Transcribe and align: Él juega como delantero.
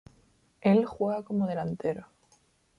Él 0.61 0.85
juega 0.85 1.21
como 1.21 1.45
delantero. 1.45 2.07